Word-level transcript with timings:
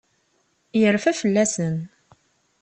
Yerfa 0.79 1.11
fell-asen. 1.19 1.77